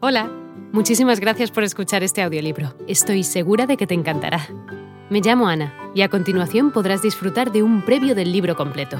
Hola, 0.00 0.28
muchísimas 0.72 1.18
gracias 1.18 1.50
por 1.50 1.64
escuchar 1.64 2.04
este 2.04 2.22
audiolibro. 2.22 2.72
Estoy 2.86 3.24
segura 3.24 3.66
de 3.66 3.76
que 3.76 3.88
te 3.88 3.94
encantará. 3.94 4.46
Me 5.10 5.20
llamo 5.20 5.48
Ana 5.48 5.74
y 5.92 6.02
a 6.02 6.08
continuación 6.08 6.70
podrás 6.70 7.02
disfrutar 7.02 7.50
de 7.50 7.64
un 7.64 7.84
previo 7.84 8.14
del 8.14 8.30
libro 8.30 8.54
completo. 8.54 8.96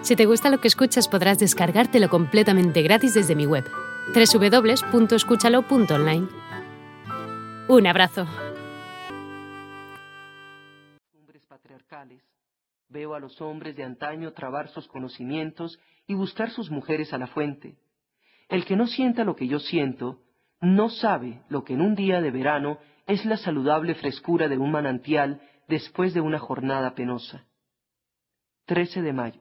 Si 0.00 0.16
te 0.16 0.24
gusta 0.24 0.48
lo 0.48 0.58
que 0.58 0.68
escuchas 0.68 1.06
podrás 1.06 1.38
descargártelo 1.38 2.08
completamente 2.08 2.80
gratis 2.80 3.12
desde 3.12 3.34
mi 3.34 3.44
web, 3.44 3.66
www.escúchalo.online. 4.14 6.28
Un 7.68 7.86
abrazo. 7.86 8.26
Hombres 11.14 11.44
patriarcales. 11.44 12.22
Veo 12.88 13.14
a 13.14 13.20
los 13.20 13.42
hombres 13.42 13.76
de 13.76 13.84
antaño 13.84 14.32
trabar 14.32 14.70
sus 14.70 14.88
conocimientos 14.88 15.78
y 16.06 16.14
buscar 16.14 16.50
sus 16.50 16.70
mujeres 16.70 17.12
a 17.12 17.18
la 17.18 17.26
fuente 17.26 17.76
el 18.48 18.64
que 18.64 18.76
no 18.76 18.86
sienta 18.86 19.24
lo 19.24 19.34
que 19.34 19.48
yo 19.48 19.58
siento, 19.58 20.20
no 20.60 20.88
sabe 20.88 21.42
lo 21.48 21.64
que 21.64 21.74
en 21.74 21.80
un 21.80 21.94
día 21.94 22.20
de 22.20 22.30
verano 22.30 22.78
es 23.06 23.24
la 23.24 23.36
saludable 23.36 23.94
frescura 23.94 24.48
de 24.48 24.58
un 24.58 24.70
manantial 24.70 25.40
después 25.68 26.14
de 26.14 26.20
una 26.20 26.38
jornada 26.38 26.94
penosa. 26.94 27.46
13 28.66 29.02
de 29.02 29.12
mayo. 29.12 29.40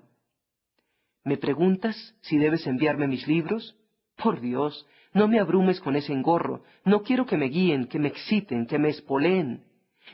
¿Me 1.24 1.38
preguntas 1.38 2.16
si 2.22 2.38
debes 2.38 2.68
enviarme 2.68 3.08
mis 3.08 3.28
libros? 3.28 3.76
Por 4.16 4.40
Dios, 4.40 4.88
no 5.14 5.28
me 5.28 5.40
abrumes 5.40 5.80
con 5.80 5.96
ese 5.96 6.14
engorro. 6.14 6.64
No 6.84 7.02
quiero 7.02 7.26
que 7.26 7.38
me 7.38 7.48
guíen, 7.48 7.88
que 7.88 8.00
me 8.00 8.10
exciten, 8.10 8.68
que 8.68 8.78
me 8.78 8.90
espoleen. 8.90 9.66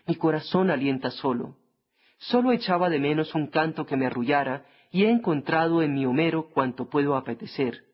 Mi 0.08 0.16
corazón 0.16 0.70
alienta 0.70 1.12
solo. 1.12 1.58
Solo 2.18 2.52
echaba 2.52 2.90
de 2.90 3.00
menos 3.00 3.36
un 3.36 3.48
canto 3.48 3.86
que 3.86 3.98
me 3.98 4.06
arrullara 4.06 4.66
y 4.92 5.04
he 5.04 5.10
encontrado 5.10 5.82
en 5.82 5.94
mi 5.94 6.06
Homero 6.06 6.50
cuanto 6.50 6.90
puedo 6.90 7.16
apetecer 7.16 7.91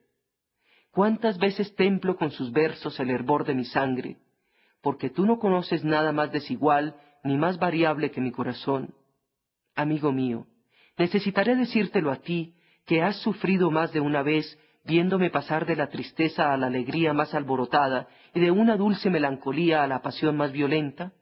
cuántas 0.98 1.38
veces 1.38 1.76
templo 1.76 2.18
con 2.18 2.32
sus 2.32 2.52
versos 2.52 3.00
el 3.00 3.12
hervor 3.12 3.46
de 3.46 3.54
mi 3.54 3.66
sangre, 3.66 4.18
porque 4.82 5.12
tú 5.12 5.28
no 5.28 5.38
conoces 5.38 5.84
nada 5.84 6.12
más 6.12 6.32
desigual 6.32 6.96
ni 7.24 7.38
más 7.38 7.60
variable 7.60 8.10
que 8.10 8.20
mi 8.20 8.32
corazón. 8.32 8.96
Amigo 9.76 10.12
mío, 10.12 10.48
necesitaré 10.98 11.56
decírtelo 11.56 12.12
a 12.12 12.16
ti, 12.16 12.56
que 12.88 13.04
has 13.04 13.16
sufrido 13.18 13.70
más 13.70 13.94
de 13.94 14.00
una 14.00 14.24
vez 14.24 14.58
viéndome 14.86 15.30
pasar 15.30 15.68
de 15.68 15.76
la 15.76 15.90
tristeza 15.90 16.52
a 16.52 16.58
la 16.58 16.66
alegría 16.66 17.14
más 17.14 17.32
alborotada 17.36 18.08
y 18.34 18.40
de 18.40 18.50
una 18.50 18.76
dulce 18.76 19.12
melancolía 19.12 19.84
a 19.84 19.88
la 19.88 20.02
pasión 20.02 20.36
más 20.36 20.52
violenta. 20.52 21.14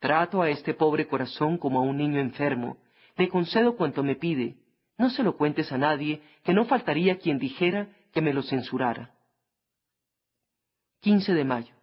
Trato 0.00 0.42
a 0.42 0.50
este 0.50 0.74
pobre 0.74 1.08
corazón 1.08 1.56
como 1.56 1.78
a 1.78 1.82
un 1.82 1.96
niño 1.96 2.20
enfermo, 2.20 2.76
le 3.16 3.30
concedo 3.30 3.74
cuanto 3.74 4.02
me 4.02 4.16
pide, 4.16 4.58
no 4.98 5.08
se 5.08 5.22
lo 5.22 5.38
cuentes 5.38 5.72
a 5.72 5.78
nadie, 5.78 6.20
que 6.44 6.52
no 6.52 6.66
faltaría 6.66 7.16
quien 7.16 7.38
dijera 7.38 7.88
que 8.12 8.20
me 8.20 8.32
lo 8.32 8.42
censurara. 8.42 9.14
15 11.00 11.34
de 11.34 11.44
mayo. 11.44 11.74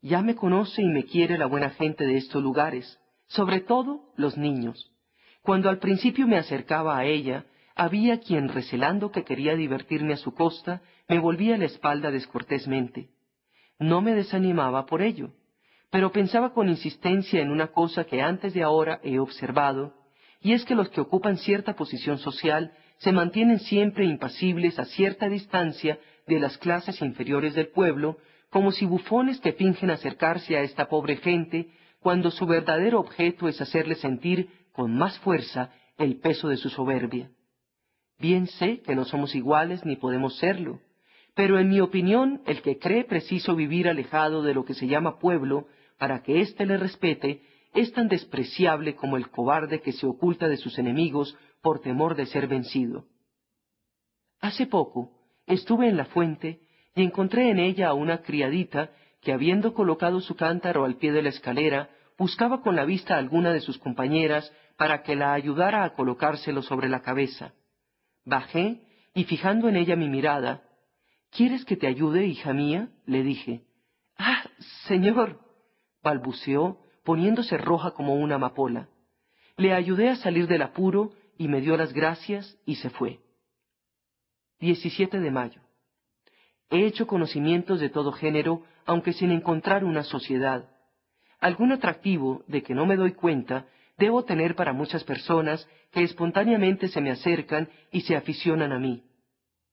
Ya 0.00 0.22
me 0.22 0.34
conoce 0.34 0.82
y 0.82 0.88
me 0.88 1.04
quiere 1.04 1.38
la 1.38 1.46
buena 1.46 1.70
gente 1.70 2.06
de 2.06 2.16
estos 2.16 2.42
lugares, 2.42 3.00
sobre 3.26 3.60
todo 3.60 4.12
los 4.16 4.36
niños. 4.36 4.92
Cuando 5.42 5.68
al 5.68 5.78
principio 5.78 6.26
me 6.26 6.38
acercaba 6.38 6.98
a 6.98 7.04
ella, 7.04 7.46
había 7.74 8.20
quien, 8.20 8.48
recelando 8.48 9.10
que 9.10 9.24
quería 9.24 9.56
divertirme 9.56 10.12
a 10.12 10.18
su 10.18 10.32
costa, 10.32 10.82
me 11.08 11.18
volvía 11.18 11.58
la 11.58 11.64
espalda 11.64 12.10
descortésmente. 12.10 13.10
No 13.78 14.00
me 14.00 14.14
desanimaba 14.14 14.86
por 14.86 15.02
ello, 15.02 15.32
pero 15.90 16.12
pensaba 16.12 16.52
con 16.52 16.68
insistencia 16.68 17.40
en 17.40 17.50
una 17.50 17.68
cosa 17.68 18.04
que 18.04 18.22
antes 18.22 18.54
de 18.54 18.62
ahora 18.62 19.00
he 19.02 19.18
observado, 19.18 19.94
y 20.40 20.52
es 20.52 20.64
que 20.64 20.74
los 20.74 20.90
que 20.90 21.00
ocupan 21.00 21.38
cierta 21.38 21.74
posición 21.74 22.18
social 22.18 22.72
se 22.98 23.12
mantienen 23.12 23.58
siempre 23.60 24.04
impasibles 24.04 24.78
a 24.78 24.84
cierta 24.84 25.28
distancia 25.28 25.98
de 26.26 26.40
las 26.40 26.56
clases 26.58 27.00
inferiores 27.02 27.54
del 27.54 27.68
pueblo, 27.68 28.18
como 28.50 28.72
si 28.72 28.86
bufones 28.86 29.40
que 29.40 29.52
fingen 29.52 29.90
acercarse 29.90 30.56
a 30.56 30.62
esta 30.62 30.88
pobre 30.88 31.16
gente, 31.16 31.70
cuando 32.00 32.30
su 32.30 32.46
verdadero 32.46 33.00
objeto 33.00 33.48
es 33.48 33.60
hacerle 33.60 33.94
sentir 33.96 34.48
con 34.72 34.94
más 34.94 35.18
fuerza 35.20 35.72
el 35.98 36.18
peso 36.18 36.48
de 36.48 36.56
su 36.56 36.68
soberbia. 36.68 37.30
Bien 38.18 38.46
sé 38.46 38.80
que 38.80 38.94
no 38.94 39.04
somos 39.04 39.34
iguales 39.34 39.84
ni 39.84 39.96
podemos 39.96 40.38
serlo, 40.38 40.80
pero 41.34 41.58
en 41.58 41.68
mi 41.68 41.80
opinión 41.80 42.42
el 42.46 42.62
que 42.62 42.78
cree 42.78 43.04
preciso 43.04 43.56
vivir 43.56 43.88
alejado 43.88 44.42
de 44.42 44.54
lo 44.54 44.64
que 44.64 44.74
se 44.74 44.86
llama 44.86 45.18
pueblo 45.18 45.66
para 45.98 46.22
que 46.22 46.40
éste 46.40 46.66
le 46.66 46.76
respete, 46.76 47.42
es 47.74 47.92
tan 47.92 48.08
despreciable 48.08 48.94
como 48.94 49.16
el 49.16 49.30
cobarde 49.30 49.80
que 49.80 49.92
se 49.92 50.06
oculta 50.06 50.48
de 50.48 50.56
sus 50.56 50.78
enemigos 50.78 51.36
por 51.60 51.80
temor 51.80 52.14
de 52.14 52.26
ser 52.26 52.46
vencido. 52.46 53.06
Hace 54.40 54.66
poco 54.66 55.10
estuve 55.46 55.88
en 55.88 55.96
la 55.96 56.04
fuente 56.06 56.60
y 56.94 57.02
encontré 57.02 57.50
en 57.50 57.58
ella 57.58 57.88
a 57.88 57.94
una 57.94 58.22
criadita 58.22 58.90
que 59.20 59.32
habiendo 59.32 59.74
colocado 59.74 60.20
su 60.20 60.36
cántaro 60.36 60.84
al 60.84 60.96
pie 60.96 61.12
de 61.12 61.22
la 61.22 61.30
escalera, 61.30 61.90
buscaba 62.16 62.62
con 62.62 62.76
la 62.76 62.84
vista 62.84 63.14
a 63.14 63.18
alguna 63.18 63.52
de 63.52 63.60
sus 63.60 63.78
compañeras 63.78 64.52
para 64.76 65.02
que 65.02 65.16
la 65.16 65.32
ayudara 65.32 65.84
a 65.84 65.94
colocárselo 65.94 66.62
sobre 66.62 66.88
la 66.88 67.00
cabeza. 67.00 67.54
Bajé 68.24 68.82
y 69.14 69.24
fijando 69.24 69.68
en 69.68 69.76
ella 69.76 69.96
mi 69.96 70.08
mirada, 70.08 70.62
¿Quieres 71.34 71.64
que 71.64 71.76
te 71.76 71.88
ayude, 71.88 72.26
hija 72.26 72.52
mía? 72.52 72.90
le 73.06 73.24
dije. 73.24 73.64
Ah, 74.16 74.44
señor, 74.86 75.40
balbuceó, 76.00 76.78
poniéndose 77.04 77.56
roja 77.56 77.92
como 77.92 78.14
una 78.14 78.36
amapola. 78.36 78.88
Le 79.56 79.72
ayudé 79.72 80.08
a 80.08 80.16
salir 80.16 80.48
del 80.48 80.62
apuro 80.62 81.12
y 81.38 81.48
me 81.48 81.60
dio 81.60 81.76
las 81.76 81.92
gracias 81.92 82.58
y 82.66 82.76
se 82.76 82.90
fue. 82.90 83.20
17 84.60 85.20
de 85.20 85.30
mayo. 85.30 85.60
He 86.70 86.86
hecho 86.86 87.06
conocimientos 87.06 87.78
de 87.78 87.90
todo 87.90 88.12
género, 88.12 88.62
aunque 88.86 89.12
sin 89.12 89.30
encontrar 89.30 89.84
una 89.84 90.02
sociedad. 90.02 90.68
Algún 91.40 91.72
atractivo 91.72 92.42
de 92.48 92.62
que 92.62 92.74
no 92.74 92.86
me 92.86 92.96
doy 92.96 93.12
cuenta 93.12 93.66
debo 93.98 94.24
tener 94.24 94.56
para 94.56 94.72
muchas 94.72 95.04
personas 95.04 95.68
que 95.92 96.02
espontáneamente 96.02 96.88
se 96.88 97.00
me 97.00 97.10
acercan 97.10 97.68
y 97.92 98.00
se 98.00 98.16
aficionan 98.16 98.72
a 98.72 98.78
mí. 98.78 99.04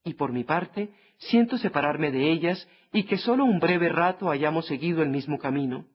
Y 0.04 0.14
por 0.14 0.32
mi 0.32 0.44
parte, 0.44 0.92
siento 1.18 1.56
separarme 1.58 2.10
de 2.10 2.30
ellas 2.30 2.68
y 2.92 3.04
que 3.04 3.16
solo 3.16 3.44
un 3.44 3.58
breve 3.58 3.88
rato 3.88 4.30
hayamos 4.30 4.66
seguido 4.66 5.02
el 5.02 5.08
mismo 5.08 5.38
camino. 5.38 5.86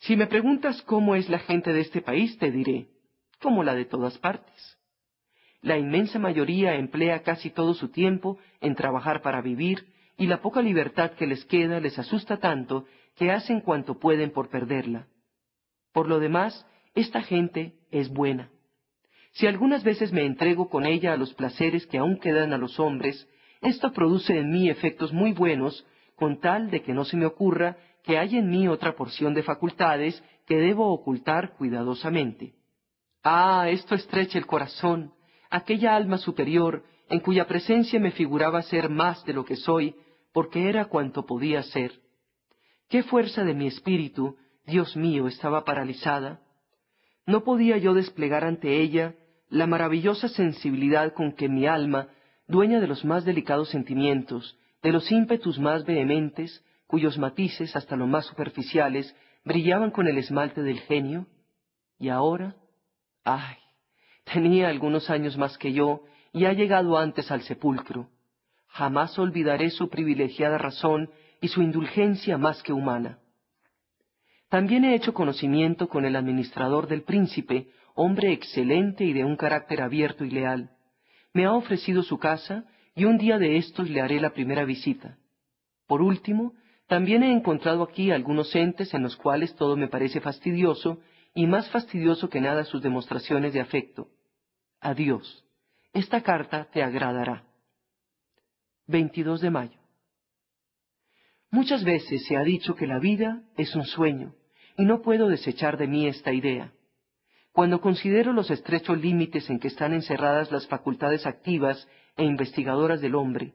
Si 0.00 0.16
me 0.16 0.26
preguntas 0.26 0.80
cómo 0.82 1.14
es 1.14 1.28
la 1.28 1.38
gente 1.40 1.72
de 1.72 1.80
este 1.80 2.00
país, 2.00 2.38
te 2.38 2.50
diré, 2.50 2.88
como 3.40 3.62
la 3.62 3.74
de 3.74 3.84
todas 3.84 4.16
partes. 4.18 4.78
La 5.60 5.76
inmensa 5.76 6.18
mayoría 6.18 6.74
emplea 6.74 7.22
casi 7.22 7.50
todo 7.50 7.74
su 7.74 7.88
tiempo 7.88 8.38
en 8.62 8.74
trabajar 8.74 9.20
para 9.20 9.42
vivir, 9.42 9.86
y 10.16 10.26
la 10.26 10.40
poca 10.40 10.62
libertad 10.62 11.12
que 11.12 11.26
les 11.26 11.44
queda 11.44 11.80
les 11.80 11.98
asusta 11.98 12.38
tanto 12.38 12.86
que 13.16 13.30
hacen 13.30 13.60
cuanto 13.60 13.98
pueden 13.98 14.30
por 14.30 14.48
perderla. 14.48 15.06
Por 15.92 16.08
lo 16.08 16.18
demás, 16.18 16.66
esta 16.94 17.22
gente 17.22 17.74
es 17.90 18.08
buena. 18.08 18.50
Si 19.32 19.46
algunas 19.46 19.84
veces 19.84 20.12
me 20.12 20.24
entrego 20.24 20.70
con 20.70 20.86
ella 20.86 21.12
a 21.12 21.16
los 21.16 21.34
placeres 21.34 21.86
que 21.86 21.98
aún 21.98 22.18
quedan 22.18 22.54
a 22.54 22.58
los 22.58 22.80
hombres, 22.80 23.28
esto 23.60 23.92
produce 23.92 24.38
en 24.38 24.50
mí 24.50 24.70
efectos 24.70 25.12
muy 25.12 25.32
buenos, 25.32 25.86
con 26.16 26.40
tal 26.40 26.70
de 26.70 26.82
que 26.82 26.94
no 26.94 27.04
se 27.04 27.18
me 27.18 27.26
ocurra 27.26 27.76
que 28.02 28.18
hay 28.18 28.36
en 28.36 28.48
mí 28.48 28.68
otra 28.68 28.94
porción 28.94 29.34
de 29.34 29.42
facultades 29.42 30.22
que 30.46 30.56
debo 30.56 30.92
ocultar 30.92 31.54
cuidadosamente. 31.56 32.54
Ah, 33.22 33.66
esto 33.68 33.94
estrecha 33.94 34.38
el 34.38 34.46
corazón, 34.46 35.12
aquella 35.50 35.94
alma 35.94 36.18
superior 36.18 36.84
en 37.08 37.20
cuya 37.20 37.46
presencia 37.46 37.98
me 37.98 38.12
figuraba 38.12 38.62
ser 38.62 38.88
más 38.88 39.24
de 39.24 39.32
lo 39.32 39.44
que 39.44 39.56
soy, 39.56 39.96
porque 40.32 40.68
era 40.68 40.86
cuanto 40.86 41.26
podía 41.26 41.62
ser. 41.64 41.92
¿Qué 42.88 43.02
fuerza 43.02 43.44
de 43.44 43.54
mi 43.54 43.66
espíritu, 43.66 44.36
Dios 44.64 44.96
mío, 44.96 45.26
estaba 45.26 45.64
paralizada? 45.64 46.40
No 47.26 47.42
podía 47.44 47.76
yo 47.78 47.94
desplegar 47.94 48.44
ante 48.44 48.80
ella 48.80 49.14
la 49.48 49.66
maravillosa 49.66 50.28
sensibilidad 50.28 51.12
con 51.12 51.32
que 51.32 51.48
mi 51.48 51.66
alma, 51.66 52.08
dueña 52.46 52.80
de 52.80 52.86
los 52.86 53.04
más 53.04 53.24
delicados 53.24 53.68
sentimientos, 53.70 54.56
de 54.82 54.92
los 54.92 55.10
ímpetus 55.10 55.58
más 55.58 55.84
vehementes, 55.84 56.64
cuyos 56.90 57.18
matices, 57.18 57.76
hasta 57.76 57.94
lo 57.94 58.08
más 58.08 58.26
superficiales, 58.26 59.14
brillaban 59.44 59.92
con 59.92 60.08
el 60.08 60.18
esmalte 60.18 60.60
del 60.64 60.80
genio? 60.80 61.28
Y 62.00 62.08
ahora, 62.08 62.56
ay, 63.22 63.58
tenía 64.24 64.68
algunos 64.68 65.08
años 65.08 65.38
más 65.38 65.56
que 65.56 65.72
yo 65.72 66.02
y 66.32 66.46
ha 66.46 66.52
llegado 66.52 66.98
antes 66.98 67.30
al 67.30 67.42
sepulcro. 67.42 68.08
Jamás 68.66 69.16
olvidaré 69.20 69.70
su 69.70 69.88
privilegiada 69.88 70.58
razón 70.58 71.10
y 71.40 71.46
su 71.46 71.62
indulgencia 71.62 72.36
más 72.38 72.60
que 72.64 72.72
humana. 72.72 73.20
También 74.48 74.84
he 74.84 74.96
hecho 74.96 75.14
conocimiento 75.14 75.88
con 75.88 76.04
el 76.04 76.16
administrador 76.16 76.88
del 76.88 77.02
príncipe, 77.04 77.68
hombre 77.94 78.32
excelente 78.32 79.04
y 79.04 79.12
de 79.12 79.24
un 79.24 79.36
carácter 79.36 79.80
abierto 79.80 80.24
y 80.24 80.30
leal. 80.30 80.70
Me 81.32 81.44
ha 81.44 81.52
ofrecido 81.52 82.02
su 82.02 82.18
casa 82.18 82.64
y 82.96 83.04
un 83.04 83.16
día 83.16 83.38
de 83.38 83.58
estos 83.58 83.88
le 83.88 84.00
haré 84.00 84.20
la 84.20 84.30
primera 84.30 84.64
visita. 84.64 85.18
Por 85.86 86.02
último, 86.02 86.54
también 86.90 87.22
he 87.22 87.30
encontrado 87.30 87.84
aquí 87.84 88.10
algunos 88.10 88.52
entes 88.52 88.92
en 88.94 89.04
los 89.04 89.14
cuales 89.14 89.54
todo 89.54 89.76
me 89.76 89.86
parece 89.86 90.20
fastidioso 90.20 90.98
y 91.32 91.46
más 91.46 91.70
fastidioso 91.70 92.28
que 92.28 92.40
nada 92.40 92.64
sus 92.64 92.82
demostraciones 92.82 93.52
de 93.52 93.60
afecto. 93.60 94.08
Adiós. 94.80 95.44
Esta 95.92 96.20
carta 96.20 96.64
te 96.72 96.82
agradará. 96.82 97.44
22 98.88 99.40
de 99.40 99.50
mayo. 99.50 99.78
Muchas 101.52 101.84
veces 101.84 102.26
se 102.26 102.36
ha 102.36 102.42
dicho 102.42 102.74
que 102.74 102.88
la 102.88 102.98
vida 102.98 103.44
es 103.56 103.76
un 103.76 103.84
sueño, 103.84 104.34
y 104.76 104.84
no 104.84 105.00
puedo 105.00 105.28
desechar 105.28 105.76
de 105.76 105.86
mí 105.86 106.08
esta 106.08 106.32
idea. 106.32 106.72
Cuando 107.52 107.80
considero 107.80 108.32
los 108.32 108.50
estrechos 108.50 109.00
límites 109.00 109.48
en 109.48 109.60
que 109.60 109.68
están 109.68 109.92
encerradas 109.92 110.50
las 110.50 110.66
facultades 110.66 111.24
activas 111.24 111.86
e 112.16 112.24
investigadoras 112.24 113.00
del 113.00 113.14
hombre, 113.14 113.54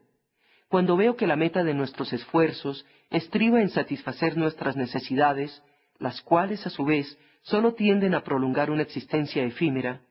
cuando 0.68 0.98
veo 0.98 1.16
que 1.16 1.28
la 1.28 1.36
meta 1.36 1.64
de 1.64 1.74
nuestros 1.74 2.12
esfuerzos 2.14 2.86
estriba 3.10 3.62
en 3.62 3.70
satisfacer 3.70 4.38
nuestras 4.38 4.76
necesidades, 4.76 5.62
las 6.00 6.22
cuales 6.22 6.66
a 6.66 6.70
su 6.70 6.86
vez 6.86 7.18
sólo 7.44 7.74
tienden 7.74 8.16
a 8.16 8.24
prolongar 8.24 8.72
una 8.72 8.82
existencia 8.82 9.44
efímera, 9.44 10.02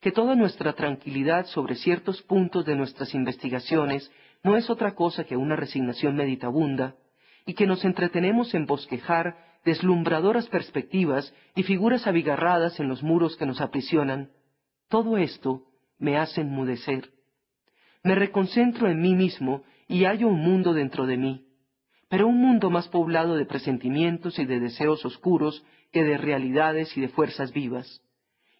que 0.00 0.12
toda 0.12 0.34
nuestra 0.34 0.72
tranquilidad 0.72 1.46
sobre 1.46 1.74
ciertos 1.74 2.22
puntos 2.22 2.64
de 2.64 2.76
nuestras 2.76 3.14
investigaciones 3.14 4.10
no 4.42 4.56
es 4.56 4.70
otra 4.70 4.94
cosa 4.94 5.24
que 5.24 5.36
una 5.36 5.56
resignación 5.56 6.16
meditabunda, 6.16 6.94
y 7.44 7.54
que 7.54 7.66
nos 7.66 7.84
entretenemos 7.84 8.54
en 8.54 8.66
bosquejar 8.66 9.36
deslumbradoras 9.64 10.48
perspectivas 10.48 11.34
y 11.54 11.64
figuras 11.64 12.06
abigarradas 12.06 12.80
en 12.80 12.88
los 12.88 13.02
muros 13.02 13.36
que 13.36 13.46
nos 13.46 13.60
aprisionan, 13.60 14.30
todo 14.88 15.18
esto 15.18 15.64
me 15.98 16.16
hace 16.16 16.40
enmudecer. 16.40 17.10
Me 18.02 18.14
reconcentro 18.14 18.88
en 18.88 19.00
mí 19.00 19.14
mismo 19.14 19.62
y 19.90 20.04
hallo 20.04 20.28
un 20.28 20.40
mundo 20.40 20.72
dentro 20.72 21.04
de 21.04 21.16
mí, 21.16 21.46
pero 22.08 22.28
un 22.28 22.40
mundo 22.40 22.70
más 22.70 22.86
poblado 22.86 23.34
de 23.34 23.44
presentimientos 23.44 24.38
y 24.38 24.44
de 24.44 24.60
deseos 24.60 25.04
oscuros 25.04 25.64
que 25.90 26.04
de 26.04 26.16
realidades 26.16 26.96
y 26.96 27.00
de 27.00 27.08
fuerzas 27.08 27.52
vivas. 27.52 28.00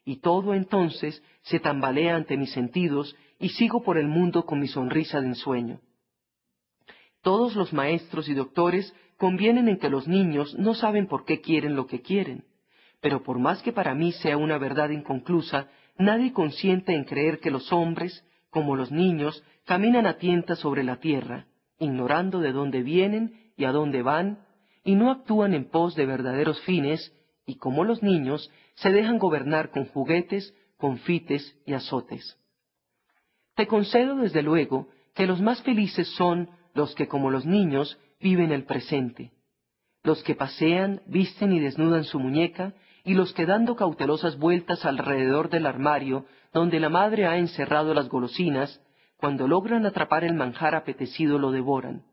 Y 0.04 0.16
todo 0.16 0.54
entonces 0.54 1.22
se 1.42 1.60
tambalea 1.60 2.16
ante 2.16 2.36
mis 2.36 2.50
sentidos 2.50 3.14
y 3.38 3.50
sigo 3.50 3.84
por 3.84 3.96
el 3.96 4.08
mundo 4.08 4.44
con 4.44 4.58
mi 4.58 4.66
sonrisa 4.66 5.20
de 5.20 5.28
ensueño. 5.28 5.80
Todos 7.22 7.54
los 7.54 7.72
maestros 7.72 8.28
y 8.28 8.34
doctores 8.34 8.92
convienen 9.16 9.68
en 9.68 9.78
que 9.78 9.88
los 9.88 10.08
niños 10.08 10.58
no 10.58 10.74
saben 10.74 11.06
por 11.06 11.24
qué 11.24 11.40
quieren 11.40 11.76
lo 11.76 11.86
que 11.86 12.02
quieren, 12.02 12.44
pero 13.00 13.22
por 13.22 13.38
más 13.38 13.62
que 13.62 13.72
para 13.72 13.94
mí 13.94 14.10
sea 14.10 14.36
una 14.36 14.58
verdad 14.58 14.90
inconclusa, 14.90 15.68
nadie 15.96 16.32
consiente 16.32 16.92
en 16.92 17.04
creer 17.04 17.38
que 17.38 17.52
los 17.52 17.72
hombres, 17.72 18.24
como 18.50 18.76
los 18.76 18.90
niños, 18.90 19.42
caminan 19.64 20.06
a 20.06 20.18
tientas 20.18 20.58
sobre 20.58 20.82
la 20.82 20.96
tierra, 20.96 21.46
ignorando 21.78 22.40
de 22.40 22.52
dónde 22.52 22.82
vienen 22.82 23.52
y 23.56 23.64
a 23.64 23.72
dónde 23.72 24.02
van, 24.02 24.44
y 24.84 24.94
no 24.94 25.10
actúan 25.10 25.54
en 25.54 25.68
pos 25.68 25.94
de 25.94 26.06
verdaderos 26.06 26.60
fines, 26.62 27.12
y 27.46 27.56
como 27.56 27.84
los 27.84 28.02
niños, 28.02 28.50
se 28.74 28.90
dejan 28.90 29.18
gobernar 29.18 29.70
con 29.70 29.86
juguetes, 29.86 30.54
confites 30.76 31.56
y 31.66 31.74
azotes. 31.74 32.38
Te 33.54 33.66
concedo 33.66 34.16
desde 34.16 34.42
luego 34.42 34.88
que 35.14 35.26
los 35.26 35.40
más 35.40 35.62
felices 35.62 36.08
son 36.16 36.50
los 36.74 36.94
que 36.94 37.08
como 37.08 37.30
los 37.30 37.44
niños 37.44 37.98
viven 38.20 38.52
el 38.52 38.64
presente, 38.64 39.32
los 40.02 40.22
que 40.22 40.34
pasean, 40.34 41.02
visten 41.06 41.52
y 41.52 41.60
desnudan 41.60 42.04
su 42.04 42.18
muñeca, 42.18 42.74
y 43.04 43.14
los 43.14 43.32
que 43.32 43.46
dando 43.46 43.76
cautelosas 43.76 44.38
vueltas 44.38 44.84
alrededor 44.84 45.48
del 45.48 45.66
armario 45.66 46.26
donde 46.52 46.80
la 46.80 46.88
madre 46.88 47.26
ha 47.26 47.38
encerrado 47.38 47.94
las 47.94 48.08
golosinas, 48.08 48.80
cuando 49.16 49.46
logran 49.46 49.86
atrapar 49.86 50.24
el 50.24 50.34
manjar 50.34 50.74
apetecido 50.74 51.38
lo 51.38 51.50
devoran. 51.50 52.04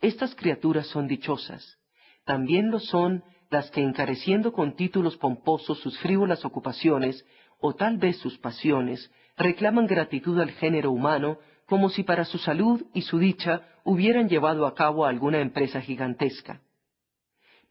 Estas 0.00 0.34
criaturas 0.34 0.86
son 0.88 1.08
dichosas. 1.08 1.78
También 2.24 2.70
lo 2.70 2.80
son 2.80 3.24
las 3.50 3.70
que 3.70 3.80
encareciendo 3.80 4.52
con 4.52 4.76
títulos 4.76 5.16
pomposos 5.16 5.78
sus 5.80 5.98
frívolas 5.98 6.44
ocupaciones, 6.44 7.24
o 7.60 7.74
tal 7.74 7.98
vez 7.98 8.18
sus 8.18 8.38
pasiones, 8.38 9.10
reclaman 9.36 9.86
gratitud 9.86 10.38
al 10.40 10.50
género 10.50 10.90
humano 10.90 11.38
como 11.66 11.88
si 11.88 12.02
para 12.02 12.24
su 12.24 12.38
salud 12.38 12.84
y 12.94 13.02
su 13.02 13.18
dicha 13.18 13.62
hubieran 13.84 14.28
llevado 14.28 14.66
a 14.66 14.74
cabo 14.74 15.04
alguna 15.04 15.40
empresa 15.40 15.80
gigantesca. 15.80 16.60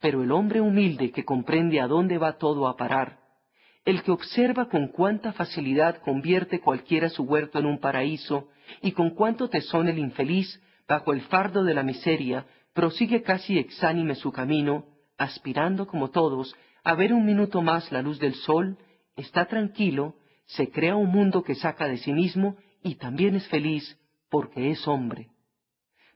Pero 0.00 0.22
el 0.22 0.32
hombre 0.32 0.60
humilde 0.60 1.10
que 1.10 1.24
comprende 1.24 1.80
a 1.80 1.86
dónde 1.86 2.18
va 2.18 2.38
todo 2.38 2.68
a 2.68 2.76
parar, 2.76 3.18
el 3.84 4.02
que 4.02 4.10
observa 4.10 4.68
con 4.68 4.88
cuánta 4.88 5.32
facilidad 5.32 6.02
convierte 6.02 6.60
cualquiera 6.60 7.08
su 7.08 7.22
huerto 7.22 7.58
en 7.58 7.66
un 7.66 7.78
paraíso 7.78 8.48
y 8.82 8.92
con 8.92 9.10
cuánto 9.10 9.48
tesón 9.48 9.88
el 9.88 9.98
infeliz, 9.98 10.60
bajo 10.88 11.12
el 11.12 11.20
fardo 11.22 11.62
de 11.64 11.74
la 11.74 11.84
miseria, 11.84 12.46
prosigue 12.72 13.22
casi 13.22 13.58
exánime 13.58 14.16
su 14.16 14.32
camino, 14.32 14.86
aspirando 15.16 15.86
como 15.86 16.10
todos 16.10 16.54
a 16.84 16.94
ver 16.94 17.12
un 17.12 17.24
minuto 17.24 17.62
más 17.62 17.90
la 17.90 18.02
luz 18.02 18.18
del 18.18 18.34
sol, 18.34 18.78
está 19.16 19.46
tranquilo, 19.46 20.14
se 20.46 20.70
crea 20.70 20.94
un 20.94 21.10
mundo 21.10 21.42
que 21.42 21.54
saca 21.54 21.88
de 21.88 21.96
sí 21.96 22.12
mismo 22.12 22.56
y 22.82 22.96
también 22.96 23.34
es 23.34 23.48
feliz 23.48 23.98
porque 24.30 24.70
es 24.70 24.86
hombre. 24.86 25.30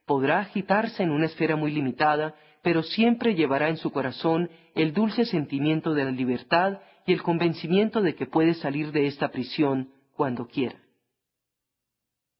Podrá 0.06 0.40
agitarse 0.40 1.02
en 1.02 1.10
una 1.10 1.26
esfera 1.26 1.56
muy 1.56 1.72
limitada, 1.72 2.34
pero 2.62 2.82
siempre 2.82 3.34
llevará 3.34 3.68
en 3.68 3.76
su 3.76 3.90
corazón 3.90 4.50
el 4.74 4.92
dulce 4.92 5.24
sentimiento 5.24 5.94
de 5.94 6.04
la 6.04 6.10
libertad 6.10 6.80
y 7.06 7.12
el 7.12 7.22
convencimiento 7.22 8.02
de 8.02 8.14
que 8.14 8.26
puede 8.26 8.54
salir 8.54 8.92
de 8.92 9.06
esta 9.06 9.30
prisión 9.30 9.90
cuando 10.14 10.46
quiera. 10.46 10.76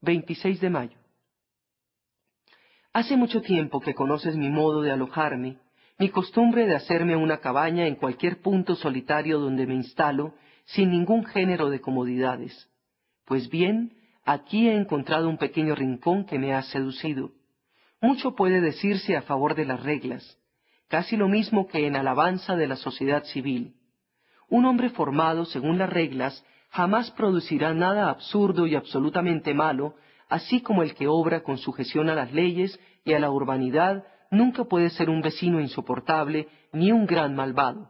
26 0.01 0.61
de 0.61 0.69
mayo. 0.69 0.97
Hace 2.93 3.15
mucho 3.15 3.41
tiempo 3.41 3.79
que 3.79 3.93
conoces 3.93 4.35
mi 4.35 4.49
modo 4.49 4.81
de 4.81 4.91
alojarme, 4.91 5.59
mi 5.97 6.09
costumbre 6.09 6.65
de 6.65 6.75
hacerme 6.75 7.15
una 7.15 7.37
cabaña 7.37 7.87
en 7.87 7.95
cualquier 7.95 8.41
punto 8.41 8.75
solitario 8.75 9.39
donde 9.39 9.67
me 9.67 9.75
instalo, 9.75 10.33
sin 10.65 10.91
ningún 10.91 11.25
género 11.25 11.69
de 11.69 11.79
comodidades. 11.79 12.69
Pues 13.25 13.49
bien, 13.49 13.93
aquí 14.25 14.67
he 14.67 14.75
encontrado 14.75 15.29
un 15.29 15.37
pequeño 15.37 15.75
rincón 15.75 16.25
que 16.25 16.39
me 16.39 16.53
ha 16.53 16.63
seducido. 16.63 17.31
Mucho 18.01 18.35
puede 18.35 18.61
decirse 18.61 19.15
a 19.15 19.21
favor 19.21 19.55
de 19.55 19.65
las 19.65 19.81
reglas, 19.81 20.37
casi 20.87 21.15
lo 21.15 21.27
mismo 21.27 21.67
que 21.67 21.85
en 21.85 21.95
alabanza 21.95 22.55
de 22.55 22.67
la 22.67 22.75
sociedad 22.75 23.23
civil. 23.25 23.75
Un 24.49 24.65
hombre 24.65 24.89
formado 24.89 25.45
según 25.45 25.77
las 25.77 25.89
reglas 25.89 26.43
jamás 26.69 27.11
producirá 27.11 27.73
nada 27.73 28.09
absurdo 28.09 28.67
y 28.67 28.75
absolutamente 28.75 29.53
malo, 29.53 29.95
así 30.27 30.61
como 30.61 30.83
el 30.83 30.95
que 30.95 31.07
obra 31.07 31.43
con 31.43 31.57
sujeción 31.57 32.09
a 32.09 32.15
las 32.15 32.33
leyes 32.33 32.79
y 33.05 33.13
a 33.13 33.19
la 33.19 33.31
urbanidad 33.31 34.03
nunca 34.31 34.63
puede 34.63 34.89
ser 34.89 35.09
un 35.09 35.21
vecino 35.21 35.61
insoportable 35.61 36.47
ni 36.73 36.91
un 36.91 37.05
gran 37.05 37.35
malvado. 37.35 37.89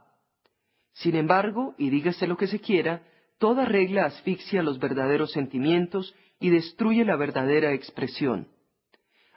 Sin 0.93 1.15
embargo, 1.15 1.73
y 1.77 1.89
dígase 1.89 2.27
lo 2.27 2.35
que 2.35 2.47
se 2.47 2.59
quiera, 2.59 3.01
Toda 3.41 3.65
regla 3.65 4.05
asfixia 4.05 4.61
los 4.61 4.77
verdaderos 4.77 5.31
sentimientos 5.31 6.13
y 6.39 6.51
destruye 6.51 7.03
la 7.03 7.15
verdadera 7.15 7.73
expresión. 7.73 8.47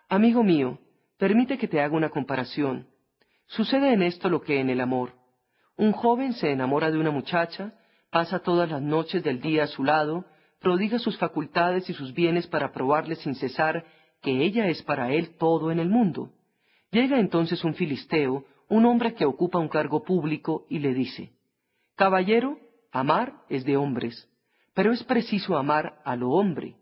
Amigo 0.09 0.43
mío, 0.43 0.79
permite 1.19 1.59
que 1.59 1.69
te 1.69 1.81
haga 1.81 1.97
una 1.97 2.11
comparación. 2.11 2.87
Sucede 3.47 3.93
en 3.93 4.03
esto 4.03 4.29
lo 4.29 4.43
que 4.43 4.61
en 4.61 4.71
el 4.71 4.81
amor. 4.81 5.13
Un 5.77 5.93
joven 5.93 6.35
se 6.35 6.51
enamora 6.51 6.91
de 6.91 6.99
una 6.99 7.11
muchacha, 7.11 7.75
pasa 8.11 8.41
todas 8.41 8.71
las 8.71 8.83
noches 8.83 9.23
del 9.23 9.41
día 9.41 9.65
a 9.65 9.69
su 9.69 9.83
lado, 9.85 10.25
prodiga 10.61 10.99
sus 10.99 11.19
facultades 11.19 11.89
y 11.91 11.95
sus 11.95 12.15
bienes 12.15 12.47
para 12.47 12.73
probarle 12.73 13.17
sin 13.17 13.35
cesar 13.35 13.85
que 14.23 14.45
ella 14.45 14.69
es 14.69 14.83
para 14.83 15.13
él 15.13 15.37
todo 15.37 15.71
en 15.71 15.79
el 15.79 15.89
mundo. 15.89 16.31
Llega 16.91 17.19
entonces 17.19 17.65
un 17.65 17.75
filisteo, 17.75 18.45
un 18.69 18.87
hombre 18.87 19.15
que 19.15 19.27
ocupa 19.27 19.59
un 19.59 19.69
cargo 19.69 20.05
público, 20.05 20.65
y 20.71 20.79
le 20.79 20.95
dice, 20.95 21.33
Caballero, 21.97 22.59
Amar 22.95 23.35
es 23.49 23.65
de 23.65 23.77
hombres, 23.77 24.29
pero 24.73 24.93
es 24.93 25.03
preciso 25.03 25.57
amar 25.57 26.01
a 26.05 26.15
lo 26.15 26.31
hombre. 26.31 26.77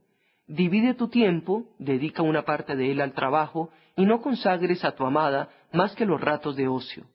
Divide 0.46 0.94
tu 0.94 1.08
tiempo, 1.08 1.66
dedica 1.78 2.22
una 2.22 2.42
parte 2.42 2.76
de 2.76 2.90
él 2.90 3.00
al 3.00 3.12
trabajo, 3.12 3.70
y 3.96 4.06
no 4.06 4.20
consagres 4.20 4.84
a 4.84 4.94
tu 4.94 5.04
amada 5.04 5.50
más 5.72 5.94
que 5.94 6.06
los 6.06 6.20
ratos 6.20 6.56
de 6.56 6.68
ocio. 6.68 7.06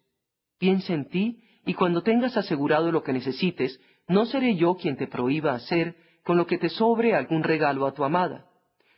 Piensa 0.58 0.94
en 0.94 1.10
ti, 1.10 1.44
y 1.66 1.74
cuando 1.74 2.02
tengas 2.02 2.38
asegurado 2.38 2.92
lo 2.92 3.04
que 3.04 3.14
necesites, 3.14 3.80
no 4.08 4.26
seré 4.26 4.56
yo 4.56 4.76
quien 4.76 4.96
te 4.96 5.08
prohíba 5.08 5.54
hacer 5.54 5.96
con 6.24 6.38
lo 6.38 6.46
que 6.48 6.58
te 6.58 6.70
sobre 6.70 7.14
algún 7.14 7.44
regalo 7.44 7.86
a 7.86 7.94
tu 7.94 8.04
amada, 8.04 8.46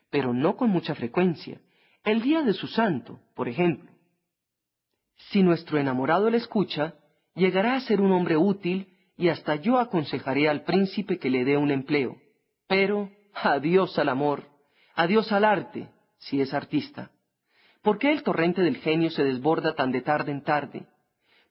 pero 0.10 0.34
no 0.34 0.56
con 0.56 0.70
mucha 0.70 0.96
frecuencia. 0.96 1.60
El 2.04 2.22
día 2.22 2.44
de 2.44 2.54
su 2.54 2.68
santo, 2.68 3.20
por 3.36 3.50
ejemplo. 3.50 3.92
Si 5.32 5.44
nuestro 5.44 5.78
enamorado 5.78 6.30
le 6.30 6.38
escucha, 6.38 6.96
llegará 7.36 7.76
a 7.76 7.82
ser 7.82 8.02
un 8.02 8.12
hombre 8.12 8.38
útil 8.38 8.88
y 9.18 9.30
hasta 9.30 9.56
yo 9.56 9.80
aconsejaré 9.80 10.48
al 10.48 10.64
príncipe 10.64 11.20
que 11.20 11.30
le 11.30 11.44
dé 11.44 11.58
un 11.58 11.72
empleo. 11.72 12.18
Pero 12.68 13.10
adiós 13.34 13.98
al 14.00 14.10
amor, 14.10 14.44
adiós 14.96 15.32
al 15.32 15.46
arte, 15.46 15.90
si 16.18 16.42
es 16.42 16.54
artista. 16.54 17.12
¿Por 17.82 17.98
qué 17.98 18.12
el 18.12 18.24
torrente 18.24 18.62
del 18.62 18.78
genio 18.78 19.10
se 19.10 19.24
desborda 19.24 19.74
tan 19.74 19.92
de 19.92 20.02
tarde 20.02 20.32
en 20.32 20.44
tarde? 20.44 20.86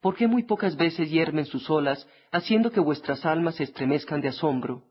¿Por 0.00 0.14
qué 0.14 0.28
muy 0.28 0.44
pocas 0.44 0.76
veces 0.76 1.10
hiermen 1.10 1.46
sus 1.46 1.68
olas, 1.70 2.06
haciendo 2.30 2.70
que 2.70 2.80
vuestras 2.80 3.24
almas 3.24 3.56
se 3.56 3.64
estremezcan 3.64 4.20
de 4.20 4.28
asombro? 4.28 4.84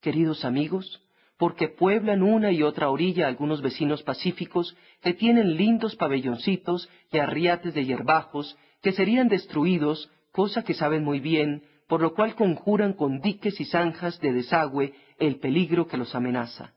Queridos 0.00 0.44
amigos, 0.44 1.02
porque 1.38 1.68
pueblan 1.68 2.22
una 2.22 2.52
y 2.52 2.62
otra 2.62 2.90
orilla 2.90 3.26
algunos 3.26 3.62
vecinos 3.62 4.02
pacíficos 4.02 4.76
que 5.00 5.14
tienen 5.14 5.56
lindos 5.56 5.96
pabelloncitos 5.96 6.88
y 7.10 7.18
arriates 7.18 7.74
de 7.74 7.84
yerbajos 7.84 8.56
que 8.82 8.92
serían 8.92 9.28
destruidos, 9.28 10.10
cosa 10.30 10.62
que 10.62 10.74
saben 10.74 11.04
muy 11.04 11.20
bien, 11.20 11.62
por 11.86 12.00
lo 12.00 12.14
cual 12.14 12.34
conjuran 12.34 12.94
con 12.94 13.20
diques 13.20 13.60
y 13.60 13.64
zanjas 13.64 14.18
de 14.20 14.32
desagüe 14.32 14.94
el 15.18 15.38
peligro 15.38 15.86
que 15.86 15.96
los 15.96 16.14
amenaza. 16.14 16.72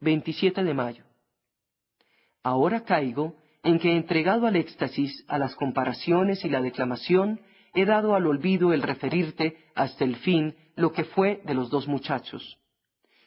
27 0.00 0.64
de 0.64 0.74
mayo. 0.74 1.04
Ahora 2.42 2.84
caigo 2.84 3.36
en 3.62 3.78
que 3.78 3.94
entregado 3.94 4.46
al 4.46 4.56
éxtasis, 4.56 5.24
a 5.28 5.38
las 5.38 5.54
comparaciones 5.54 6.44
y 6.44 6.48
la 6.48 6.62
declamación, 6.62 7.40
he 7.74 7.84
dado 7.84 8.14
al 8.14 8.26
olvido 8.26 8.72
el 8.72 8.82
referirte 8.82 9.58
hasta 9.74 10.04
el 10.04 10.16
fin 10.16 10.56
lo 10.76 10.92
que 10.92 11.04
fue 11.04 11.42
de 11.44 11.54
los 11.54 11.70
dos 11.70 11.86
muchachos. 11.86 12.58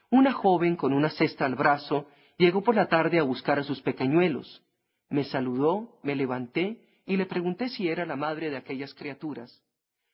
Una 0.10 0.34
joven 0.34 0.76
con 0.76 0.94
una 0.94 1.10
cesta 1.10 1.46
al 1.46 1.56
brazo 1.56 2.08
llegó 2.38 2.64
por 2.64 2.76
la 2.76 2.88
tarde 2.88 3.20
a 3.20 3.24
buscar 3.24 3.60
a 3.60 3.64
sus 3.64 3.82
pequeñuelos. 3.82 4.64
Me 5.10 5.24
saludó, 5.24 6.00
me 6.04 6.16
levanté 6.16 6.82
y 7.06 7.18
le 7.18 7.26
pregunté 7.26 7.70
si 7.70 7.88
era 7.88 8.06
la 8.06 8.16
madre 8.16 8.50
de 8.50 8.58
aquellas 8.58 8.94
criaturas. 8.94 9.64